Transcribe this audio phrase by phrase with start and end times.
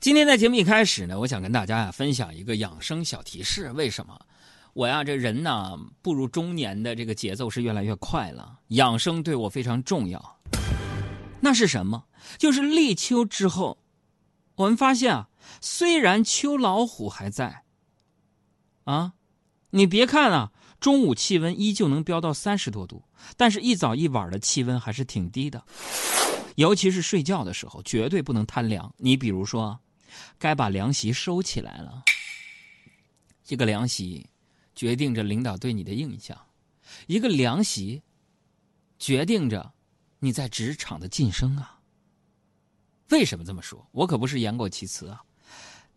[0.00, 3.70] 今天在节目一开始呢，我想跟大家呀分享一个养生小提示。
[3.72, 4.18] 为什么？
[4.72, 10.38] 我呀这人呢步入中年的这个节奏是越来越快了，养生对我非常重要。
[11.42, 12.06] 那是什么？
[12.38, 13.76] 就是立秋之后，
[14.54, 15.28] 我们发现啊，
[15.60, 17.64] 虽然秋老虎还在，
[18.84, 19.12] 啊，
[19.68, 23.04] 你别看啊，中午气温依旧能飙到三十多度，
[23.36, 25.62] 但是一早一晚的气温还是挺低的，
[26.54, 28.90] 尤其是睡觉的时候，绝对不能贪凉。
[28.96, 29.78] 你比如说。
[30.38, 32.02] 该把凉席收起来了。
[33.44, 34.26] 这个凉席
[34.74, 36.38] 决定着领导对你的印象，
[37.06, 38.02] 一个凉席
[38.98, 39.72] 决定着
[40.18, 41.78] 你在职场的晋升啊。
[43.10, 43.84] 为什么这么说？
[43.90, 45.22] 我可不是言过其词啊。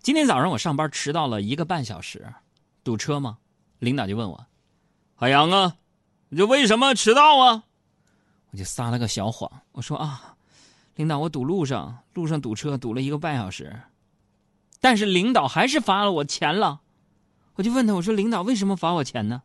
[0.02, 2.34] 今天早上我上班迟到了一个半小时，
[2.84, 3.38] 堵车吗？
[3.80, 4.48] 领导就问我
[5.16, 5.78] ：“海洋啊，
[6.30, 7.66] 你这为什么迟到啊？”
[8.50, 10.36] 我就撒了个小谎，我说：“啊，
[10.96, 13.80] 领导，我堵路上，路上堵车，堵了一个半小时。”
[14.84, 16.82] 但是领导还是罚了我钱了，
[17.56, 19.44] 我就问他，我说：“领导为什么罚我钱呢？”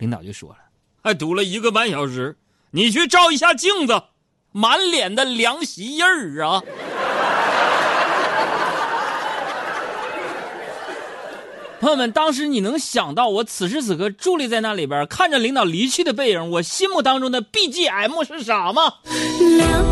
[0.00, 0.56] 领导就说了
[1.04, 2.38] ：“还堵了一个半小时，
[2.70, 4.04] 你去照一下镜子，
[4.50, 6.62] 满脸的凉席印儿啊！”
[11.78, 18.94] 朋友们，当时你能想到我此时此刻伫立在那里边，看着领导离去的背影，我心目当中的 BGM 是啥吗？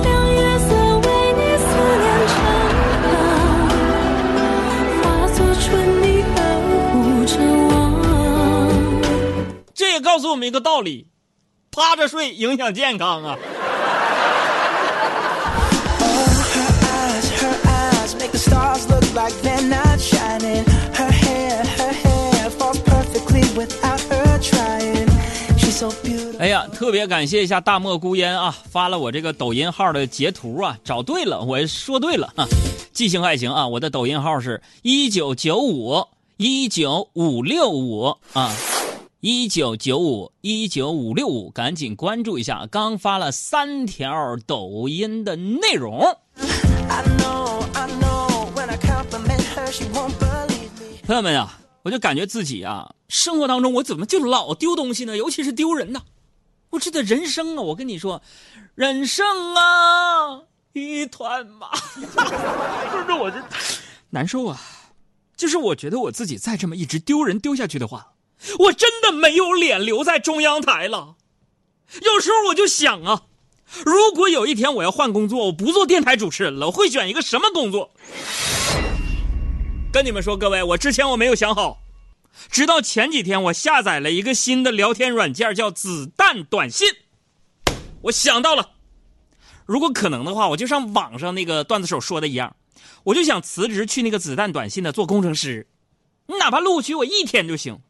[0.03, 0.20] 告
[10.21, 11.07] 诉我们一个道理：
[11.73, 13.39] 趴着睡影响健康啊！
[26.39, 32.47] 哎呀，特别感谢一下大漠孤烟啊，发了我这个抖音号的截图啊，找对了，我说对了啊，
[32.93, 38.51] 记性还行啊，我的抖音号是一九九五一九五六五啊。
[39.23, 42.67] 一九九五一九五六五，赶紧关注一下！
[42.71, 46.01] 刚发了三条抖音的内容。
[51.07, 55.15] 朋友们啊，我就感觉自己啊，生活当中我怎么就老丢东西呢？
[55.19, 56.01] 尤其是丢人呢。
[56.71, 58.23] 我这的人生啊，我跟你说，
[58.75, 60.41] 人生啊，
[60.73, 61.69] 一团麻。
[62.01, 63.37] 不是我这
[64.09, 64.59] 难受啊，
[65.37, 68.10] 就是我觉得我自己再这么一直丢人丢下去的话。
[68.59, 71.17] 我真的没有脸留在中央台了。
[72.03, 73.23] 有时候我就想啊，
[73.85, 77.93] 如果有一天我要换工作，我不做电台主持人了，我会选一个什么工作？
[79.93, 81.83] 跟你们说，各位，我之前我没有想好，
[82.49, 86.89] 直到前几天我下载了一个新的聊天软件，叫子弹短信。
[88.03, 88.71] 我想到了，
[89.67, 92.55] 如果可能的话，我就像网上那个段子手说的一样，
[93.03, 95.67] 我就想辞职去那个子弹短信的做工程师，
[96.29, 97.81] 你哪怕录取我一天就行。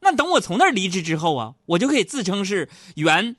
[0.00, 3.36] 那等我从那儿离职之后啊，我就可以自称是原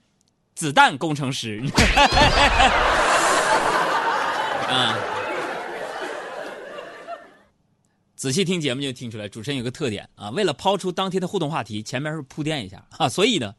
[0.55, 1.63] 子弹工程师。
[4.67, 4.97] 啊，
[8.15, 10.29] 仔细听节目就听出来，主持人有个特点啊。
[10.29, 13.55] 为了抛出当天的互动话题，前面是铺垫一下啊，所以呢，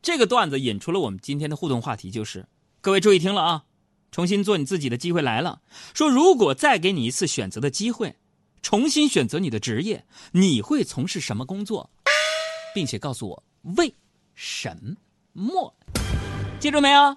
[0.00, 2.46] 这个段子引出了我们今天的互动话题，就是
[2.80, 3.64] 各位注意听了啊，
[4.10, 5.60] 重新做你自己的机会来了。
[5.92, 8.14] 说如果再给你一次选择的机会，
[8.62, 11.90] 重新选择你的职业，你会从事什么工作？
[12.74, 13.42] 并且告诉我
[13.76, 13.94] 为
[14.34, 14.76] 什
[15.32, 15.72] 么？
[16.58, 17.16] 记住没有？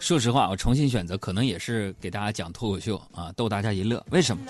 [0.00, 4.04] 说实话，我重新选择可能也是给大家讲脱口秀啊，逗大家一乐。
[4.10, 4.42] 为什么？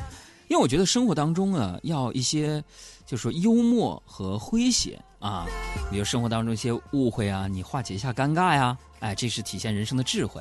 [0.48, 2.62] 因为我觉得生活当中啊，要一些，
[3.06, 5.46] 就说幽默和诙谐啊，
[5.90, 10.40] 比如生活当中一些误会啊，你化解一下尴尬呀，哎，这是体现人生的智慧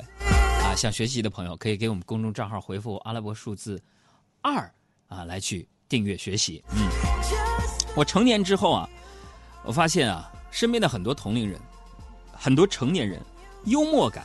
[0.62, 0.74] 啊。
[0.76, 3.80] 想学习的朋友可以给我们公众账号回复阿拉伯数字。
[4.44, 4.70] 二
[5.08, 6.62] 啊，来去订阅学习。
[6.72, 6.86] 嗯，
[7.96, 8.88] 我成年之后啊，
[9.64, 11.58] 我发现啊，身边的很多同龄人，
[12.30, 13.18] 很多成年人，
[13.64, 14.22] 幽默感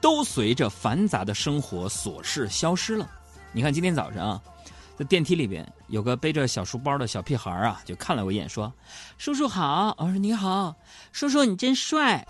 [0.00, 3.08] 都随着繁杂的生活琐事消失了。
[3.52, 4.42] 你看今天早上啊，
[4.98, 8.72] 在电梯里边有个背着小书包的小屁孩啊，就看了我一眼，说
[9.18, 10.74] ：“叔叔好。”我说：“你好，
[11.12, 12.26] 叔叔你真帅。”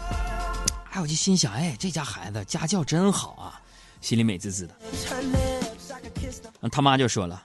[0.92, 3.62] 哎，我就心想，哎，这家孩子家教真好啊，
[4.02, 5.49] 心里美滋滋的。
[6.70, 7.42] 他妈就说了：“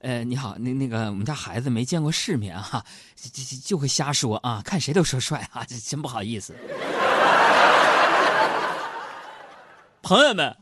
[0.00, 2.84] 呃，你好，那那个我们家孩子没见过世面啊，
[3.32, 6.54] 就就会瞎说啊，看谁都说帅啊，真不好意思。”
[10.02, 10.54] 朋友们，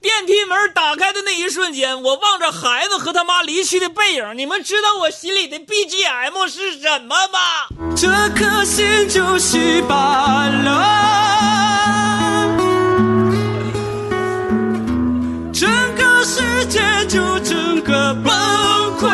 [0.00, 7.66] 电梯门打开的那一瞬间，我望着孩子和他妈离去的背影，你们知道我心里的 BGM 是什么吗？
[7.96, 11.23] 这颗心就稀巴烂。
[17.84, 18.32] 个崩
[18.98, 19.12] 溃。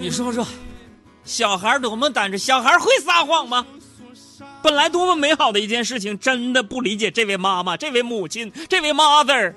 [0.00, 0.46] 你说说
[1.24, 3.66] 小孩多么单纯小孩会撒谎吗？
[4.62, 9.54] 本来多么美好的一件事情真的不理解这位妈妈这位母亲这位 mother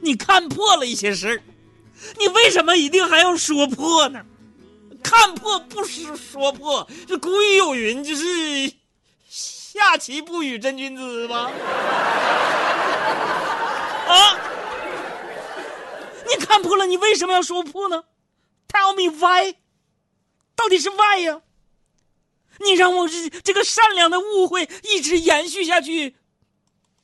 [0.00, 1.42] 你看破了一些事
[2.18, 4.24] 你为什么一定还要说破呢？
[5.02, 8.72] 看破不是说破，这古语有云，就是
[9.28, 11.50] 下棋不语真君子吗？
[14.06, 14.38] 啊！
[16.28, 18.04] 你看破了，你为什么要说破呢
[18.68, 19.54] ？Tell me why？
[20.54, 21.40] 到底是 why 呀？
[22.58, 26.14] 你让我这这个善良的误会一直延续下去，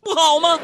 [0.00, 0.61] 不好吗？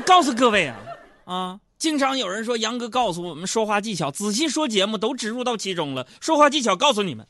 [0.00, 0.76] 告诉各位啊
[1.24, 1.60] 啊！
[1.78, 6.06] 经常有人说杨哥告诉我们说话技巧，仔细说节目都植入到其中了。
[6.20, 7.26] 说话技巧告诉你们，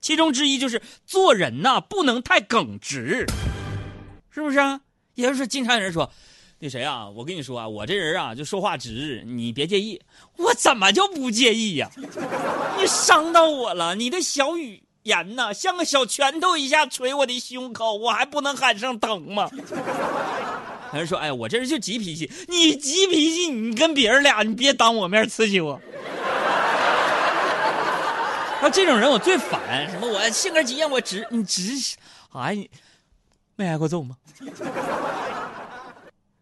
[0.00, 3.26] 其中之一就是做人呐不能太耿直，
[4.30, 4.80] 是不是啊？
[5.14, 6.10] 也就是经常有人说，
[6.60, 10.00] 那谁啊，我跟你说啊，我这人啊就说话直，你别介意。
[10.36, 11.90] 我怎么就不介意呀？
[12.78, 19.50] 你伤到我了，你的小语言呐像个小拳头一下捶我的胸口，我还不能喊声疼吗？
[20.98, 22.30] 人说：“哎，我这人就急脾气。
[22.48, 25.80] 你急脾气，你跟别人俩，你别当我面刺激我。
[28.62, 29.88] 那这种人我最烦。
[29.90, 30.06] 什么？
[30.06, 31.96] 我性格急呀，我直，你直，
[32.32, 32.68] 哎，
[33.56, 34.16] 没挨过揍吗？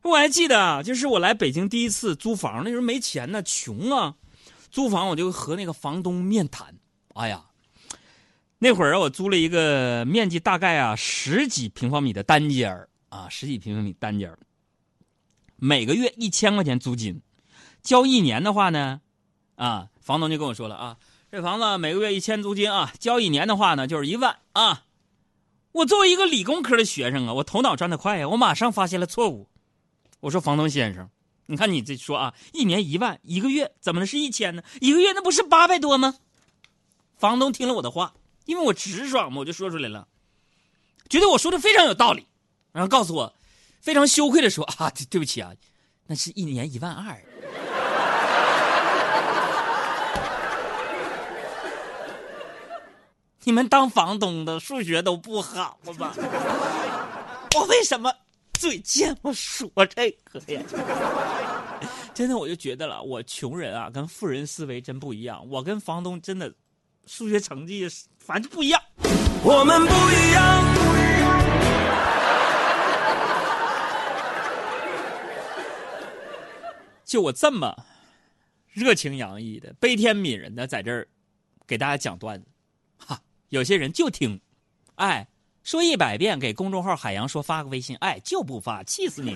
[0.02, 4.14] 我还记得，就是我来北京第一次租房，那时候没钱呢，穷啊，
[4.70, 6.74] 租房我就和那个房东面谈。
[7.14, 7.42] 哎呀，
[8.58, 14.36] 那会儿我租了一个面积大概啊十几平方米的单间儿。”啊，十几平方米单间
[15.56, 17.20] 每个月一千块钱租金，
[17.82, 19.00] 交一年的话呢，
[19.56, 20.98] 啊，房东就跟我说了啊，
[21.30, 24.84] 这房子每个月一千租金啊，交一年的话呢就是一万啊。
[25.72, 29.48] 我作为一个理工科的学生啊，我头脑转得快呀，我马上发现了错误。
[30.20, 31.10] 我说房东先生，
[31.46, 34.62] 你看你这说啊，一年一万，一个月怎么能是一千呢？
[34.80, 36.14] 一个月那不是八百多吗？
[37.16, 38.14] 房东听了我的话，
[38.44, 40.06] 因为我直爽嘛，我就说出来了，
[41.08, 42.27] 觉得我说的非常有道理。
[42.78, 43.34] 然后告诉我，
[43.80, 45.50] 非常羞愧的说：“啊，对不起啊，
[46.06, 47.20] 那是一年一万二。
[53.42, 56.14] 你们当房东的数学都不好吧？
[57.56, 58.14] 我为什么
[58.60, 59.16] 嘴贱？
[59.22, 60.62] 我说这个呀？
[62.14, 65.44] 真的，我就觉得了，我穷人啊，跟富人思维真不一样。
[65.50, 66.54] 我跟房东真的
[67.06, 67.88] 数学成绩
[68.20, 68.80] 反正不一样。
[69.42, 71.87] 我们不一样。”
[77.08, 77.74] 就我这么
[78.66, 81.08] 热情洋溢的、悲天悯人的在这儿
[81.66, 82.46] 给大家讲段子，
[82.98, 83.18] 哈，
[83.48, 84.38] 有些人就听，
[84.96, 85.26] 哎，
[85.64, 89.34] 说一百遍给公众号海洋说发个微信，哎，就不发，气死你！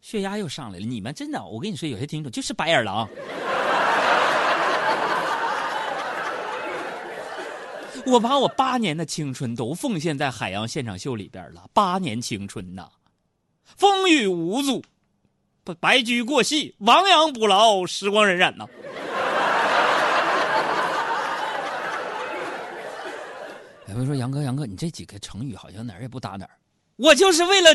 [0.00, 3.08] 血压又上来了，你们真的，我跟你说，有些听众就是白眼狼。
[8.06, 12.88] 我把我八年的青春都奉献在海洋现场秀里边了，八年青春呐，
[13.64, 14.80] 风雨无阻。
[15.74, 18.66] 白驹过隙，亡羊补牢，时光荏苒呐。
[23.88, 26.50] 有人说杨哥，杨哥，你这几个成语好像哪儿也不搭哪儿。
[26.96, 27.70] 我就是为了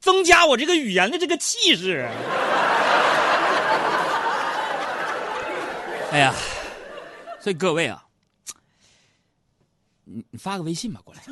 [0.00, 2.08] 增加我这个语言的这个气势。
[6.10, 6.34] 哎呀，
[7.38, 8.02] 所以各位啊，
[10.04, 11.22] 你你发个微信吧过来，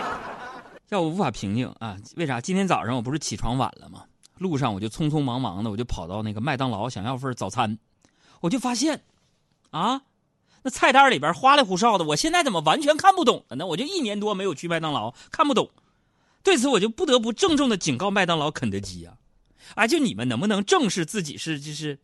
[0.90, 1.96] 要我无法平静啊。
[2.14, 2.40] 为啥？
[2.40, 4.04] 今天早上我不是起床晚了吗？
[4.40, 7.78] 路上我就匆匆忙忙的，我就跑到那个麦当劳想要份早餐，
[8.40, 9.02] 我就发现，
[9.70, 10.00] 啊，
[10.62, 13.66] 那菜单里边花里胡哨的，我现在怎么完全看不懂了呢？
[13.66, 15.68] 我就一年多没有去麦当劳，看不懂。
[16.42, 19.18] 对此，我就不得不郑重的警告麦当劳、肯德基呀，
[19.74, 21.98] 啊，就你们能不能正视自己是就是。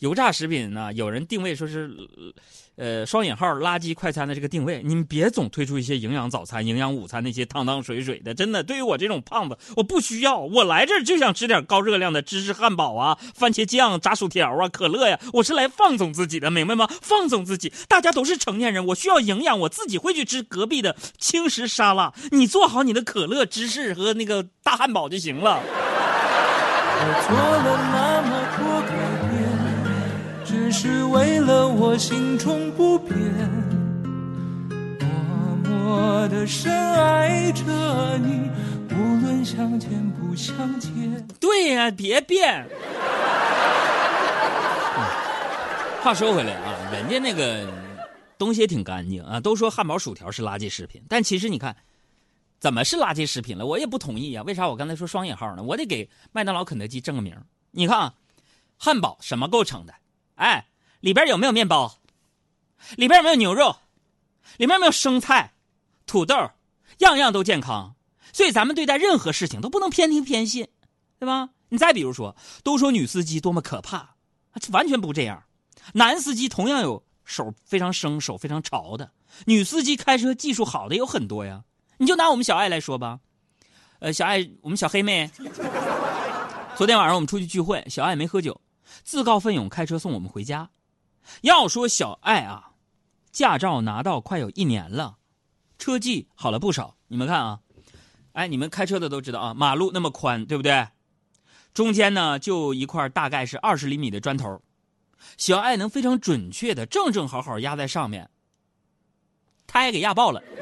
[0.00, 0.92] 油炸食品呢？
[0.94, 1.90] 有人定位说是，
[2.76, 8.32] 呃，双引号垃圾快餐的这个定位，你们别总推出一些营养早餐、营养午餐那些汤汤水水的。
[8.32, 10.38] 真的，对于我这种胖子，我不需要。
[10.38, 15.20] 我来这儿就想吃点高热量的芝士汉堡啊、番茄酱炸薯条啊、可乐呀。
[15.34, 16.88] 我是来放纵自己的，明白吗？
[17.02, 17.70] 放纵自己。
[17.86, 22.14] 大家都是成年人，我需要营养，我自己会去吃隔壁的轻食沙拉。
[22.30, 25.60] 你做好你的可乐、芝士和那个大汉堡就行了。
[27.02, 29.19] 我做了那么多改
[30.70, 30.72] 变。
[30.72, 33.18] 是为了我心中不变，
[35.64, 37.64] 默默的深爱着
[38.18, 38.48] 你，
[38.94, 41.26] 无论相见不相见。
[41.40, 42.64] 对呀，别变。
[46.02, 47.68] 话说回来啊，人家那个
[48.38, 51.76] 东西也挺干净啊，都说汉堡、薯条是垃圾食品，但其实你看，
[52.60, 53.66] 怎么是垃圾食品了？
[53.66, 54.42] 我也不同意啊。
[54.44, 55.62] 为啥我刚才说双引号呢？
[55.62, 57.36] 我得给麦当劳、肯德基正个名。
[57.72, 58.14] 你看啊。
[58.82, 59.92] 汉堡什么构成的？
[60.40, 60.68] 哎，
[61.00, 61.98] 里边有没有面包？
[62.96, 63.76] 里边有没有牛肉？
[64.56, 65.52] 里面有没有生菜、
[66.06, 66.34] 土豆？
[66.98, 67.94] 样样都健康。
[68.32, 70.66] 所以咱们对待任何事情都不能偏听偏信，
[71.18, 71.50] 对吧？
[71.68, 74.14] 你再比如说，都说女司机多么可怕，
[74.72, 75.44] 完全不这样。
[75.92, 79.12] 男司机同样有手非常生、手非常潮的，
[79.44, 81.64] 女司机开车技术好的有很多呀。
[81.98, 83.20] 你就拿我们小爱来说吧，
[83.98, 85.30] 呃，小爱，我们小黑妹，
[86.76, 88.58] 昨天晚上我们出去聚会，小爱没喝酒，
[89.02, 90.70] 自告奋勇开车送我们回家。
[91.42, 92.72] 要说小爱啊，
[93.30, 95.18] 驾照拿到快有一年了，
[95.78, 96.96] 车技好了不少。
[97.08, 97.60] 你们看啊。
[98.32, 100.88] 哎，你们开车的都知道啊，马路那么宽，对不对？
[101.74, 104.62] 中间呢就一块大概是二十厘米的砖头，
[105.36, 108.30] 小爱能非常准确的正正好好压在上面，
[109.66, 110.42] 他也给压爆了。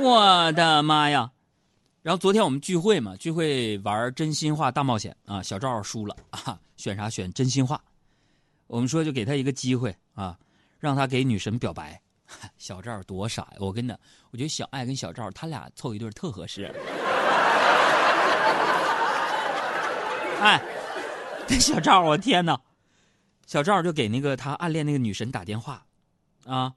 [0.00, 1.32] 我的妈呀！
[2.02, 7.78] 然后昨天我们聚会嘛，聚会玩真心话大冒险啊，小赵输了 啊，选啥选真心话？
[8.66, 10.38] 我们说就给他一个机会啊，
[10.78, 12.00] 让他给女神表白。
[12.56, 13.56] 小赵多傻呀！
[13.58, 13.90] 我跟你，
[14.30, 16.64] 我觉得小爱跟小赵他俩凑一对特合适。
[20.40, 20.62] 哎，
[21.46, 22.58] 这小赵，我天哪！
[23.46, 25.84] 小赵就给那个他暗恋那个女神打电话，
[26.46, 26.72] 啊，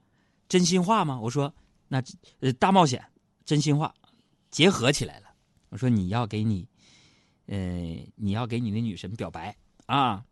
[0.48, 1.18] 真心话吗？
[1.18, 1.54] 我说
[1.88, 2.02] 那
[2.40, 3.02] 呃大冒险，
[3.44, 3.94] 真心话
[4.54, 5.34] 结合起来了。
[5.70, 6.68] 我说你要给你，
[7.46, 7.58] 呃
[8.14, 9.56] 你要给你的女神表白
[9.86, 10.24] 啊。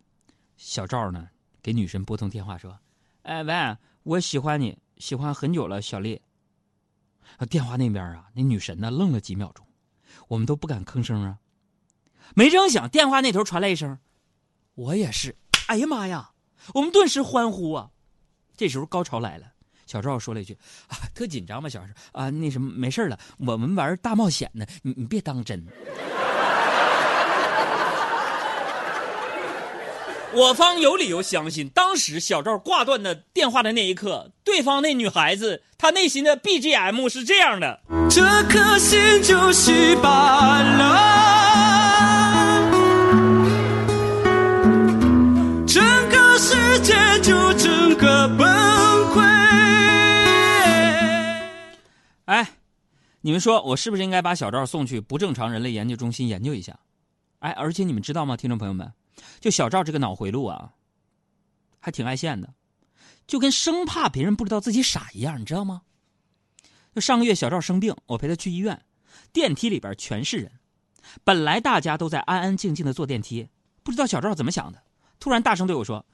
[0.57, 1.29] 小赵呢
[1.61, 2.79] 给女神拨通电话说
[3.23, 6.23] ：“哎喂，我喜欢你。”喜欢很久了，小丽。
[7.51, 9.67] 电话那边啊，那女神呢愣了几秒钟，
[10.29, 11.41] 我们都不敢吭声啊。
[12.37, 13.99] 没成想，电话那头传来一声
[14.77, 15.35] ：“我也是。”
[15.67, 16.31] 哎呀妈呀！
[16.75, 17.91] 我们顿时欢呼啊。
[18.57, 19.53] 这时候高潮来了，
[19.93, 20.57] 小赵说了一句
[20.89, 21.87] ：“啊，特紧张吧，小赵
[22.19, 25.63] 啊，那什么，没事了，我们玩大冒险呢，你你别当真。
[30.35, 40.63] ”我方有理由相信，当时小赵挂断的电话的那一刻，对方那女孩子她内心的 BGM 是这样的：这颗心就稀巴
[52.33, 52.49] 哎，
[53.21, 56.81] 你们说我是不是应该把小赵送去不正常人类研究中心研究一下？
[57.41, 58.91] 哎，而且你们知道吗，听众朋友们？
[59.39, 60.73] 就小赵这个脑回路啊，
[61.79, 62.55] 还挺爱现的，
[63.27, 65.83] 就跟生怕别人不知道自己傻一样，你知道吗？
[66.95, 68.83] 就上个月小赵生病，我陪他去医院，
[69.31, 70.53] 电梯里边全是人，
[71.23, 73.51] 本来大家都在安安静静的坐电梯，
[73.83, 74.83] 不知道小赵怎么想的，
[75.21, 76.07] 突然大声对我说：“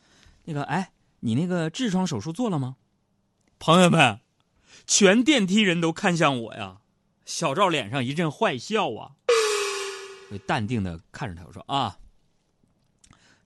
[0.42, 2.75] 那个，哎，你那个痔疮手术做了吗？”
[3.60, 4.18] 朋友们，
[4.87, 6.78] 全电梯人都看向我呀，
[7.25, 9.11] 小赵脸上一阵坏笑啊，
[10.30, 11.97] 我淡定的看着他，我说：“啊。”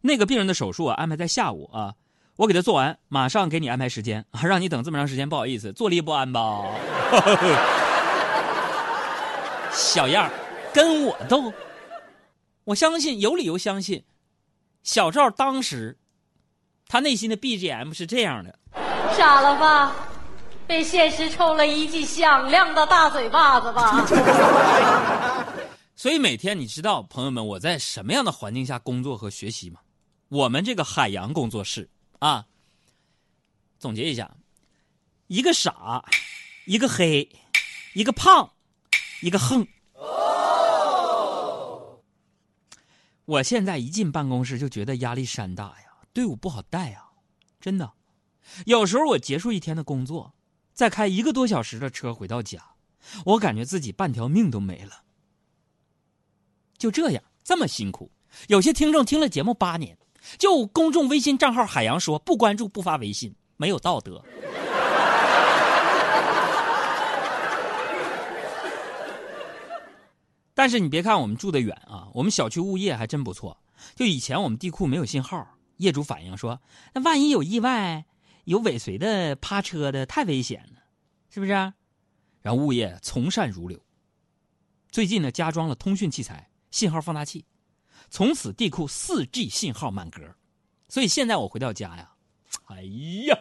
[0.04, 1.94] 那个病人的手术啊，安排在下午啊，
[2.36, 6.64] 我给他做完，马上给你安排时间啊， 让你等这么长时间，不好意思，坐立不安吧？
[9.72, 10.30] 小样
[10.72, 11.52] 跟我斗？
[12.64, 14.04] 我相信有理由相信，
[14.82, 15.98] 小赵当时
[16.88, 18.58] 他内心的 BGM 是这样的：
[19.16, 20.11] 傻了吧？
[20.66, 24.06] 被现实抽了一记响亮的大嘴巴子吧？
[25.94, 29.80] 所以每天你知道，朋友们，我在什么样的环境下工作和学习吗？
[30.28, 31.88] 我们这个海洋工作室
[32.18, 32.46] 啊，
[33.78, 34.34] 总结一下：
[35.26, 36.04] 一个傻，
[36.64, 37.28] 一个黑，
[37.94, 38.50] 一个胖，
[39.20, 39.66] 一个横。
[43.24, 47.04] 我现在一进办公室就觉得压力山大呀，队伍不好带呀，
[47.60, 47.92] 真的。
[48.66, 50.34] 有时候我结束一天的工作，
[50.72, 52.58] 再开一个多小时的车回到家，
[53.24, 55.02] 我感觉自己半条命都没了。
[56.78, 58.10] 就这样，这么辛苦，
[58.48, 59.96] 有些听众听了节目八年。
[60.38, 64.24] 就公众微信账号海洋说不关注不发微信没有道德。
[70.54, 73.58] 但是你别看我们住的远啊，我们小区物业还真不错。
[73.96, 75.44] 就以前我们地库没有信号，
[75.78, 76.60] 业主反映说，
[76.94, 78.04] 那万一有意外，
[78.44, 80.82] 有尾随的、趴车的，太危险了，
[81.30, 81.52] 是不是？
[81.52, 81.74] 然
[82.46, 83.80] 后物业从善如流，
[84.90, 87.44] 最近呢加装了通讯器材，信号放大器。
[88.10, 90.20] 从此地库四 G 信号满格，
[90.88, 92.10] 所以现在我回到家呀，
[92.66, 93.38] 哎呀，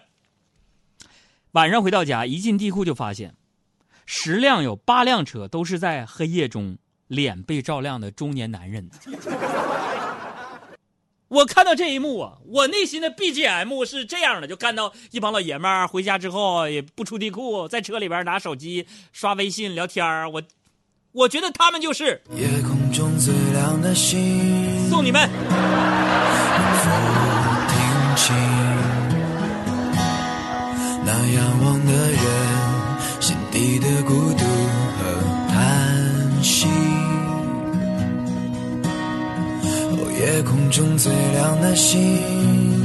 [1.53, 3.35] 晚上回到家一进地库就发现，
[4.05, 6.77] 十辆有八辆车都是在黑夜中
[7.07, 8.89] 脸被照亮的中年男人。
[11.31, 20.29] 我看到这一幕啊，我内心的 BGM 是这样的：就看到一帮老爷们儿回家之后也不出地库，在车里边拿手机刷微信聊天儿。
[20.29, 20.43] 我，
[21.13, 24.89] 我觉得他们就是夜空中最亮的星。
[24.89, 25.29] 送你们。
[27.69, 27.79] 听
[28.17, 28.35] 清
[31.05, 32.21] 那仰望的人，
[33.21, 34.50] 心底的孤独。
[40.41, 42.80] 夜空中最亮的星。